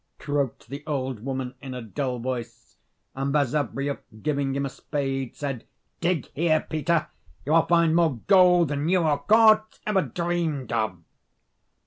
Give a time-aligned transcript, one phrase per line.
[0.17, 2.75] croaked the old woman, in a dull voice:
[3.13, 5.63] and Basavriuk, giving him a spade, said,
[5.99, 7.05] "Dig here, Peter:
[7.45, 10.97] you will find more gold than you or Korzh ever dreamed of."